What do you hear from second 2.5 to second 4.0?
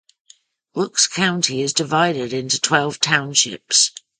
twelve townships.